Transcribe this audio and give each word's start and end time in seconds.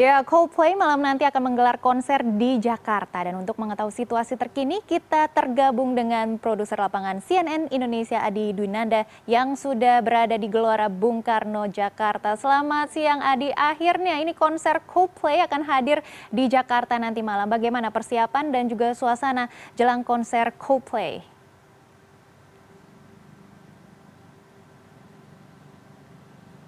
Ya, 0.00 0.24
Coldplay 0.24 0.72
malam 0.72 1.04
nanti 1.04 1.28
akan 1.28 1.52
menggelar 1.52 1.76
konser 1.76 2.24
di 2.24 2.56
Jakarta. 2.56 3.20
Dan 3.20 3.36
untuk 3.44 3.60
mengetahui 3.60 3.92
situasi 3.92 4.32
terkini, 4.40 4.80
kita 4.88 5.28
tergabung 5.28 5.92
dengan 5.92 6.40
produser 6.40 6.80
lapangan 6.80 7.20
CNN 7.20 7.68
Indonesia 7.68 8.16
Adi 8.24 8.56
Dwinanda 8.56 9.04
yang 9.28 9.60
sudah 9.60 10.00
berada 10.00 10.40
di 10.40 10.48
Gelora 10.48 10.88
Bung 10.88 11.20
Karno, 11.20 11.68
Jakarta. 11.68 12.32
Selamat 12.40 12.88
siang 12.96 13.20
Adi, 13.20 13.52
akhirnya 13.52 14.16
ini 14.24 14.32
konser 14.32 14.80
Coldplay 14.88 15.44
akan 15.44 15.68
hadir 15.68 16.00
di 16.32 16.48
Jakarta 16.48 16.96
nanti 16.96 17.20
malam. 17.20 17.52
Bagaimana 17.52 17.92
persiapan 17.92 18.48
dan 18.56 18.72
juga 18.72 18.96
suasana 18.96 19.52
jelang 19.76 20.00
konser 20.00 20.56
Coldplay? 20.56 21.39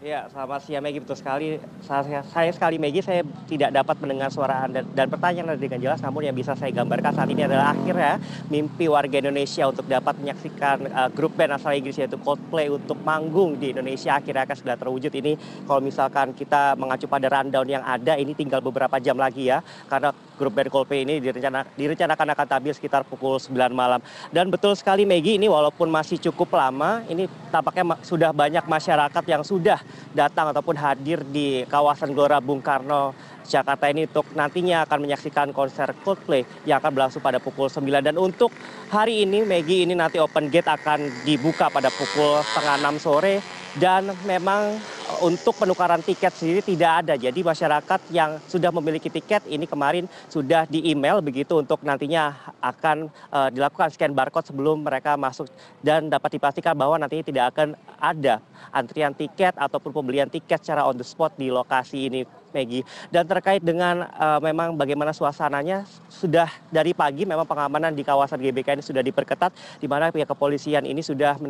Ya, 0.02 0.26
selamat 0.34 0.66
siang 0.66 0.82
Maggie. 0.82 0.98
Betul 0.98 1.14
sekali. 1.14 1.62
Saya, 1.86 2.26
saya 2.26 2.50
sekali 2.50 2.74
Maggie, 2.74 3.06
saya 3.06 3.22
tidak 3.46 3.70
dapat 3.70 4.02
mendengar 4.02 4.34
suara 4.34 4.66
Anda 4.66 4.82
dan 4.82 5.06
pertanyaan 5.06 5.54
Anda 5.54 5.62
dengan 5.62 5.78
jelas. 5.78 6.02
Namun 6.02 6.26
yang 6.26 6.34
bisa 6.34 6.58
saya 6.58 6.74
gambarkan 6.74 7.14
saat 7.14 7.30
ini 7.30 7.46
adalah 7.46 7.70
akhirnya 7.70 8.18
mimpi 8.50 8.90
warga 8.90 9.22
Indonesia 9.22 9.62
untuk 9.70 9.86
dapat 9.86 10.18
menyaksikan 10.18 10.90
uh, 10.90 11.06
grup 11.14 11.38
band 11.38 11.54
asal 11.54 11.70
Inggris 11.70 12.02
yaitu 12.02 12.18
Coldplay 12.18 12.66
untuk 12.66 12.98
manggung 13.06 13.54
di 13.62 13.70
Indonesia 13.70 14.18
akhirnya 14.18 14.42
akan 14.42 14.56
sudah 14.58 14.74
terwujud. 14.74 15.12
Ini 15.14 15.32
kalau 15.70 15.78
misalkan 15.78 16.34
kita 16.34 16.74
mengacu 16.74 17.06
pada 17.06 17.30
rundown 17.30 17.70
yang 17.70 17.86
ada, 17.86 18.18
ini 18.18 18.34
tinggal 18.34 18.58
beberapa 18.58 18.98
jam 18.98 19.14
lagi 19.14 19.54
ya. 19.54 19.62
Karena 19.86 20.10
grup 20.34 20.58
band 20.58 20.66
Coldplay 20.74 21.06
ini 21.06 21.22
direncana, 21.22 21.62
direncanakan 21.78 22.26
akan 22.34 22.46
tampil 22.50 22.74
sekitar 22.74 23.06
pukul 23.06 23.38
9 23.38 23.54
malam. 23.70 24.02
Dan 24.34 24.50
betul 24.50 24.74
sekali 24.74 25.06
Maggie, 25.06 25.38
ini 25.38 25.46
walaupun 25.46 25.86
masih 25.86 26.18
cukup 26.18 26.58
lama, 26.58 27.06
ini 27.06 27.30
tampaknya 27.54 28.02
sudah 28.02 28.34
banyak 28.34 28.66
masyarakat 28.66 29.24
yang 29.30 29.46
sudah 29.46 29.78
datang 30.12 30.52
ataupun 30.52 30.76
hadir 30.76 31.24
di 31.24 31.64
kawasan 31.68 32.12
Gelora 32.12 32.38
Bung 32.38 32.60
Karno 32.60 33.16
Jakarta 33.42 33.90
ini 33.90 34.06
untuk 34.06 34.28
nantinya 34.32 34.86
akan 34.86 34.98
menyaksikan 35.02 35.50
konser 35.50 35.90
Coldplay 36.06 36.46
yang 36.64 36.78
akan 36.78 36.94
berlangsung 36.94 37.24
pada 37.24 37.42
pukul 37.42 37.66
9 37.66 37.84
dan 38.00 38.16
untuk 38.16 38.54
hari 38.92 39.26
ini 39.26 39.42
Maggie 39.42 39.82
ini 39.82 39.98
nanti 39.98 40.22
open 40.22 40.46
gate 40.52 40.70
akan 40.70 41.26
dibuka 41.26 41.66
pada 41.72 41.90
pukul 41.90 42.38
setengah 42.44 42.92
6 42.92 43.02
sore. 43.02 43.62
Dan 43.72 44.12
memang 44.28 44.76
untuk 45.20 45.52
penukaran 45.58 46.00
tiket 46.00 46.32
sendiri 46.32 46.64
tidak 46.64 47.04
ada. 47.04 47.14
Jadi 47.18 47.44
masyarakat 47.44 48.00
yang 48.14 48.40
sudah 48.48 48.72
memiliki 48.72 49.12
tiket 49.12 49.44
ini 49.50 49.68
kemarin 49.68 50.08
sudah 50.32 50.64
di 50.64 50.88
email 50.88 51.20
begitu 51.20 51.60
untuk 51.60 51.84
nantinya 51.84 52.32
akan 52.64 53.12
uh, 53.28 53.48
dilakukan 53.52 53.92
scan 53.92 54.16
barcode 54.16 54.48
sebelum 54.48 54.86
mereka 54.86 55.20
masuk 55.20 55.50
dan 55.84 56.08
dapat 56.08 56.40
dipastikan 56.40 56.72
bahwa 56.72 56.96
nantinya 56.96 57.24
tidak 57.26 57.44
akan 57.52 57.68
ada 58.00 58.40
antrian 58.72 59.12
tiket 59.12 59.52
ataupun 59.60 59.92
pembelian 59.92 60.30
tiket 60.32 60.64
secara 60.64 60.88
on 60.88 60.96
the 60.96 61.04
spot 61.04 61.36
di 61.36 61.52
lokasi 61.52 62.08
ini 62.08 62.22
Maggie. 62.52 62.84
Dan 63.08 63.24
terkait 63.26 63.64
dengan 63.64 64.06
uh, 64.06 64.38
memang 64.38 64.76
bagaimana 64.76 65.10
suasananya 65.10 65.88
sudah 66.06 66.48
dari 66.68 66.92
pagi 66.92 67.24
memang 67.24 67.48
pengamanan 67.48 67.96
di 67.96 68.04
kawasan 68.04 68.38
GBK 68.38 68.78
ini 68.78 68.84
sudah 68.84 69.02
diperketat 69.02 69.80
di 69.80 69.88
mana 69.88 70.12
pihak 70.12 70.28
kepolisian 70.28 70.84
ini 70.84 71.00
sudah 71.00 71.40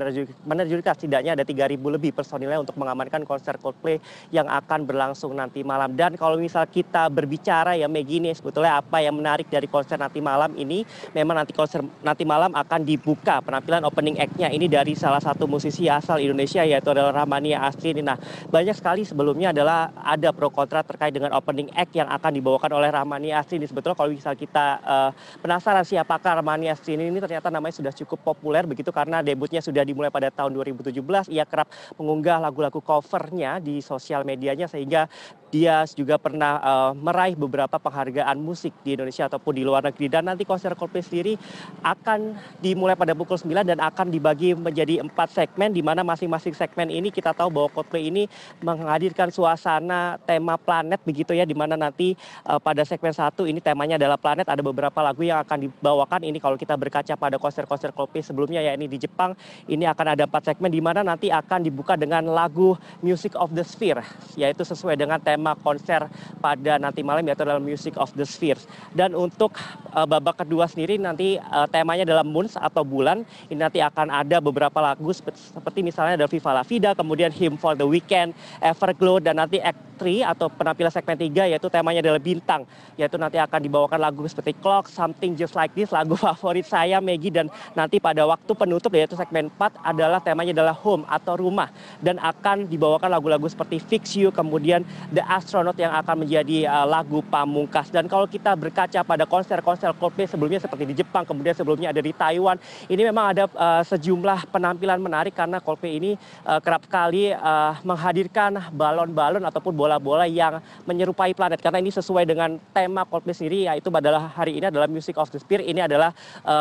menerjunkan 0.47 0.95
setidaknya 0.97 1.35
ada 1.37 1.45
3.000 1.45 1.77
lebih 1.77 2.15
personilnya 2.15 2.63
untuk 2.63 2.79
mengamankan 2.79 3.27
konser 3.27 3.59
Coldplay 3.59 3.99
yang 4.31 4.47
akan 4.47 4.87
berlangsung 4.87 5.35
nanti 5.35 5.67
malam. 5.67 5.93
Dan 5.93 6.15
kalau 6.17 6.39
misal 6.39 6.65
kita 6.71 7.11
berbicara 7.13 7.75
ya 7.77 7.91
Maggie 7.91 8.23
ini 8.23 8.31
sebetulnya 8.33 8.79
apa 8.81 9.03
yang 9.03 9.19
menarik 9.19 9.51
dari 9.51 9.67
konser 9.67 9.99
nanti 9.99 10.23
malam 10.23 10.55
ini 10.55 10.87
memang 11.13 11.43
nanti 11.43 11.53
konser 11.53 11.83
nanti 12.01 12.23
malam 12.23 12.55
akan 12.55 12.81
dibuka 12.87 13.43
penampilan 13.43 13.83
opening 13.85 14.17
act-nya 14.23 14.49
ini 14.49 14.71
dari 14.71 14.95
salah 14.95 15.21
satu 15.21 15.51
musisi 15.51 15.91
asal 15.91 16.23
Indonesia 16.23 16.63
yaitu 16.63 16.89
adalah 16.95 17.25
Rahmania 17.25 17.67
Asli. 17.67 17.97
Nah, 17.99 18.17
banyak 18.49 18.77
sekali 18.77 19.03
sebelumnya 19.03 19.51
adalah 19.51 19.91
ada 19.99 20.31
pro 20.31 20.49
kontra 20.49 20.85
terkait 20.93 21.17
dengan 21.17 21.33
opening 21.33 21.73
act 21.73 21.97
yang 21.97 22.07
akan 22.13 22.31
dibawakan 22.37 22.71
oleh 22.77 22.93
Rahmani 22.93 23.33
Asri 23.33 23.57
ini 23.57 23.65
sebetulnya 23.65 23.97
kalau 23.97 24.13
misal 24.13 24.37
kita 24.37 24.67
uh, 24.85 25.11
penasaran 25.41 25.89
siapakah 25.89 26.45
Rahmani 26.45 26.69
Asri 26.69 27.01
ini, 27.01 27.09
ini 27.09 27.19
ternyata 27.19 27.49
namanya 27.49 27.81
sudah 27.81 27.93
cukup 27.97 28.21
populer 28.21 28.69
begitu 28.69 28.93
karena 28.93 29.25
debutnya 29.25 29.65
sudah 29.65 29.81
dimulai 29.83 30.13
pada 30.13 30.29
tahun 30.29 30.53
2017 30.53 30.93
ia 31.33 31.49
kerap 31.49 31.73
mengunggah 31.97 32.45
lagu-lagu 32.45 32.79
covernya 32.85 33.59
di 33.59 33.81
sosial 33.81 34.29
medianya 34.29 34.69
sehingga 34.69 35.09
dia 35.53 35.85
juga 35.93 36.17
pernah 36.17 36.57
uh, 36.65 36.93
meraih 36.97 37.37
beberapa 37.37 37.77
penghargaan 37.77 38.41
musik 38.41 38.73
di 38.81 38.97
Indonesia 38.97 39.29
ataupun 39.29 39.53
di 39.53 39.63
luar 39.63 39.85
negeri. 39.85 40.09
Dan 40.09 40.25
nanti 40.25 40.49
konser 40.49 40.73
Coldplay 40.73 41.05
sendiri 41.05 41.37
akan 41.85 42.33
dimulai 42.65 42.97
pada 42.97 43.13
pukul 43.13 43.37
9 43.37 43.69
dan 43.69 43.77
akan 43.77 44.09
dibagi 44.09 44.57
menjadi 44.57 45.05
empat 45.05 45.29
segmen 45.37 45.77
di 45.77 45.85
mana 45.85 46.01
masing-masing 46.01 46.57
segmen 46.57 46.89
ini 46.89 47.13
kita 47.13 47.37
tahu 47.37 47.53
bahwa 47.53 47.69
Coldplay 47.69 48.09
ini 48.09 48.25
menghadirkan 48.65 49.29
suasana 49.29 50.17
tema 50.25 50.57
planet 50.57 50.82
begitu 51.07 51.37
ya 51.37 51.47
di 51.47 51.55
mana 51.55 51.79
nanti 51.79 52.15
uh, 52.47 52.59
pada 52.59 52.83
segmen 52.83 53.15
satu 53.15 53.45
ini 53.47 53.63
temanya 53.63 54.01
adalah 54.01 54.19
planet. 54.19 54.49
Ada 54.49 54.63
beberapa 54.65 54.99
lagu 55.03 55.23
yang 55.23 55.43
akan 55.43 55.69
dibawakan. 55.69 56.27
Ini 56.27 56.39
kalau 56.43 56.57
kita 56.59 56.75
berkaca 56.75 57.15
pada 57.15 57.37
konser-konser 57.39 57.95
Coldplay 57.95 58.25
sebelumnya 58.25 58.61
ya 58.63 58.75
ini 58.75 58.89
di 58.89 58.99
Jepang. 58.99 59.37
Ini 59.69 59.87
akan 59.93 60.07
ada 60.19 60.25
empat 60.27 60.53
segmen 60.55 60.73
di 60.73 60.81
mana 60.83 61.05
nanti 61.05 61.29
akan 61.29 61.63
dibuka 61.63 61.95
dengan 61.95 62.27
lagu 62.31 62.75
Music 63.05 63.37
of 63.39 63.53
the 63.53 63.63
Sphere 63.63 64.05
yaitu 64.35 64.65
sesuai 64.65 64.97
dengan 64.97 65.21
tema 65.21 65.53
konser 65.59 66.07
pada 66.43 66.83
nanti 66.83 67.07
malam 67.07 67.23
yaitu 67.23 67.47
adalah 67.47 67.63
Music 67.63 67.95
of 67.95 68.11
the 68.19 68.27
Spheres 68.27 68.67
dan 68.91 69.15
untuk 69.15 69.55
uh, 69.95 70.09
babak 70.09 70.43
kedua 70.43 70.67
sendiri 70.67 70.99
nanti 70.99 71.39
uh, 71.39 71.71
temanya 71.71 72.03
adalah 72.03 72.27
Moons 72.27 72.59
atau 72.59 72.83
bulan. 72.83 73.23
Ini 73.47 73.63
nanti 73.63 73.79
akan 73.79 74.11
ada 74.11 74.43
beberapa 74.43 74.83
lagu 74.83 75.15
seperti 75.15 75.81
misalnya 75.87 76.19
ada 76.19 76.27
Viva 76.27 76.51
La 76.51 76.67
Vida 76.67 76.91
kemudian 76.99 77.31
Him 77.31 77.55
for 77.55 77.79
the 77.79 77.87
Weekend 77.87 78.35
Everglow 78.59 79.23
dan 79.23 79.39
nanti 79.39 79.63
Act 79.63 79.93
3 80.03 80.35
atau 80.35 80.51
penampilan 80.51 80.91
segmen 80.91 81.15
3 81.15 81.55
yaitu 81.55 81.69
temanya 81.71 82.03
adalah 82.03 82.19
bintang. 82.19 82.67
Yaitu 82.99 83.15
nanti 83.21 83.39
akan 83.39 83.61
dibawakan 83.63 84.03
lagu 84.03 84.27
seperti 84.27 84.59
Clock, 84.59 84.91
Something 84.91 85.39
Just 85.39 85.55
Like 85.55 85.77
This, 85.79 85.95
lagu 85.95 86.19
favorit 86.25 86.67
saya 86.67 86.99
Maggie 86.99 87.31
dan 87.31 87.47
nanti 87.79 88.03
pada 88.03 88.27
waktu 88.27 88.51
penutup 88.57 88.91
yaitu 88.97 89.15
segmen 89.15 89.53
4 89.55 89.79
adalah 89.79 90.19
temanya 90.19 90.51
adalah 90.57 90.75
home 90.75 91.07
atau 91.07 91.39
rumah. 91.39 91.71
Dan 92.03 92.19
akan 92.19 92.67
dibawakan 92.67 93.13
lagu-lagu 93.13 93.47
seperti 93.47 93.79
Fix 93.79 94.19
You 94.19 94.35
kemudian 94.35 94.83
The 95.15 95.23
Astronaut 95.23 95.79
yang 95.79 95.95
akan 95.95 96.27
menjadi 96.27 96.32
uh, 96.41 96.87
lagu 96.89 97.21
pamungkas. 97.27 97.93
Dan 97.93 98.09
kalau 98.09 98.25
kita 98.25 98.57
berkaca 98.57 99.05
pada 99.05 99.25
konser-konser 99.29 99.93
Coldplay 99.99 100.25
sebelumnya 100.25 100.63
seperti 100.63 100.89
di 100.89 100.95
Jepang 100.97 101.29
kemudian 101.29 101.53
sebelumnya 101.53 101.93
ada 101.93 102.01
di 102.01 102.15
Taiwan 102.15 102.57
ini 102.89 103.03
memang 103.05 103.37
ada 103.37 103.45
uh, 103.53 103.83
sejumlah 103.85 104.49
penampilan 104.49 105.03
menarik 105.03 105.35
karena 105.35 105.61
Coldplay 105.61 105.99
ini 105.99 106.11
uh, 106.47 106.63
kerap 106.63 106.87
kali 106.87 107.35
menghadirkan 107.83 108.71
balon-balon 108.71 109.43
ataupun 109.43 109.75
bola-bola 109.75 110.29
yang 110.29 110.63
menyerupai 110.87 111.35
planet. 111.35 111.59
Karena 111.59 111.83
ini 111.83 111.91
sesuai 111.91 112.23
dengan 112.23 112.61
tema 112.71 113.03
Coldplay 113.03 113.35
sendiri 113.35 113.67
yaitu 113.67 113.91
adalah 113.91 114.31
hari 114.31 114.63
ini 114.63 114.71
adalah 114.71 114.87
Music 114.87 115.19
of 115.19 115.29
the 115.35 115.41
Spirit 115.43 115.67
ini 115.67 115.83
adalah 115.83 116.15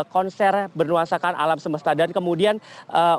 konser 0.10 0.72
bernuansakan 0.74 1.38
alam 1.38 1.62
semesta. 1.62 1.94
Dan 1.94 2.10
kemudian 2.10 2.58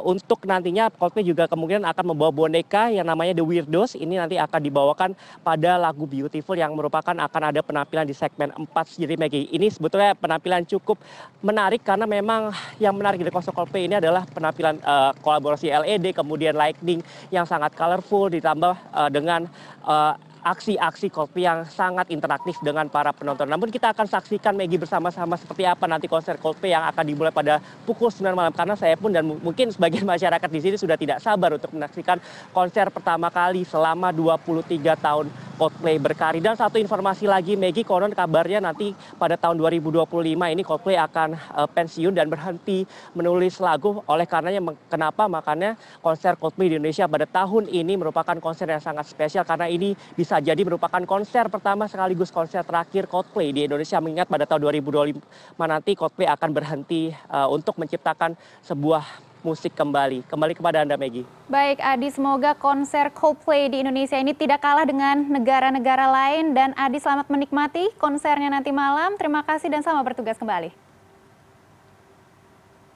untuk 0.03 0.43
nantinya 0.49 0.91
Coldplay 0.91 1.23
juga 1.23 1.47
kemungkinan 1.47 1.87
akan 1.87 2.05
membawa 2.15 2.35
boneka 2.35 2.91
yang 2.91 3.07
namanya 3.07 3.39
The 3.39 3.45
Weirdos. 3.47 3.95
Ini 3.95 4.19
nanti 4.19 4.41
akan 4.41 4.61
dibawakan 4.63 5.11
pada 5.47 5.79
lagu 5.79 6.03
Beautiful 6.09 6.42
yang 6.59 6.75
merupakan 6.75 7.15
akan 7.15 7.43
ada 7.55 7.61
penampilan 7.63 8.05
di 8.05 8.13
segmen 8.13 8.51
4 8.51 8.67
sendiri 8.85 9.15
Maggie 9.15 9.47
ini 9.55 9.71
sebetulnya 9.71 10.19
penampilan 10.19 10.67
cukup 10.67 10.99
menarik 11.41 11.87
karena 11.87 12.05
memang 12.05 12.51
yang 12.83 12.93
menarik 12.93 13.23
dari 13.23 13.31
konser 13.31 13.55
Coldplay 13.55 13.87
ini 13.87 14.03
adalah 14.03 14.27
penampilan 14.27 14.83
uh, 14.83 15.15
kolaborasi 15.23 15.71
LED 15.71 16.13
kemudian 16.13 16.59
lightning 16.59 17.01
yang 17.31 17.47
sangat 17.47 17.73
colorful 17.79 18.27
ditambah 18.27 18.75
uh, 18.91 19.09
dengan 19.09 19.47
uh, 19.87 20.19
aksi-aksi 20.43 21.07
Coldplay 21.09 21.47
yang 21.47 21.63
sangat 21.71 22.11
interaktif 22.11 22.59
dengan 22.61 22.91
para 22.91 23.15
penonton. 23.15 23.47
Namun 23.47 23.71
kita 23.71 23.95
akan 23.95 24.11
saksikan 24.11 24.59
Maggie 24.59 24.79
bersama-sama 24.79 25.39
seperti 25.39 25.63
apa 25.63 25.87
nanti 25.87 26.11
konser 26.11 26.37
Coldplay 26.37 26.75
yang 26.75 26.83
akan 26.91 27.05
dimulai 27.07 27.31
pada 27.31 27.63
pukul 27.87 28.11
9 28.11 28.35
malam. 28.35 28.51
Karena 28.51 28.75
saya 28.75 28.99
pun 28.99 29.15
dan 29.15 29.23
mungkin 29.25 29.71
sebagian 29.71 30.05
masyarakat 30.13 30.49
di 30.51 30.61
sini 30.61 30.77
sudah 30.77 30.99
tidak 30.99 31.23
sabar 31.23 31.55
untuk 31.55 31.71
menyaksikan 31.71 32.19
konser 32.51 32.91
pertama 32.91 33.31
kali 33.31 33.63
selama 33.63 34.11
23 34.11 34.83
tahun 34.99 35.27
Coldplay 35.63 35.95
berkarir. 36.03 36.43
Dan 36.43 36.59
satu 36.59 36.75
informasi 36.75 37.31
lagi 37.31 37.55
Maggie, 37.55 37.87
konon 37.87 38.11
kabarnya 38.11 38.59
nanti 38.59 38.91
pada 39.15 39.39
tahun 39.39 39.63
2025 39.63 40.11
ini 40.35 40.63
Coldplay 40.67 40.99
akan 40.99 41.39
uh, 41.55 41.71
pensiun 41.71 42.11
dan 42.11 42.27
berhenti 42.27 42.83
menulis 43.15 43.63
lagu. 43.63 44.03
Oleh 44.11 44.27
karenanya 44.27 44.59
kenapa 44.91 45.31
makanya 45.31 45.79
konser 46.03 46.35
Coldplay 46.35 46.67
di 46.67 46.83
Indonesia 46.83 47.07
pada 47.07 47.31
tahun 47.31 47.71
ini 47.71 47.95
merupakan 47.95 48.35
konser 48.43 48.75
yang 48.75 48.83
sangat 48.83 49.07
spesial 49.07 49.47
karena 49.47 49.71
ini 49.71 49.95
bisa 50.19 50.43
jadi 50.43 50.59
merupakan 50.67 50.99
konser 51.07 51.47
pertama 51.47 51.87
sekaligus 51.87 52.35
konser 52.35 52.67
terakhir 52.67 53.07
Coldplay 53.07 53.55
di 53.55 53.71
Indonesia 53.71 54.03
mengingat 54.03 54.27
pada 54.27 54.51
tahun 54.51 54.67
2025 54.83 55.23
nanti 55.63 55.95
Coldplay 55.95 56.27
akan 56.27 56.51
berhenti 56.51 57.15
uh, 57.31 57.47
untuk 57.47 57.79
menciptakan 57.79 58.35
sebuah 58.67 59.31
musik 59.43 59.75
kembali. 59.75 60.27
Kembali 60.27 60.55
kepada 60.57 60.83
Anda 60.83 60.99
Maggie. 60.99 61.27
Baik 61.51 61.79
Adi, 61.83 62.09
semoga 62.11 62.55
konser 62.57 63.11
Coldplay 63.15 63.69
di 63.69 63.83
Indonesia 63.83 64.17
ini 64.19 64.33
tidak 64.35 64.63
kalah 64.63 64.87
dengan 64.87 65.29
negara-negara 65.29 66.09
lain 66.09 66.55
dan 66.57 66.75
Adi 66.75 66.99
selamat 66.99 67.29
menikmati 67.29 67.91
konsernya 67.99 68.51
nanti 68.51 68.71
malam. 68.71 69.15
Terima 69.21 69.43
kasih 69.43 69.69
dan 69.71 69.83
selamat 69.85 70.15
bertugas 70.15 70.39
kembali. 70.39 70.92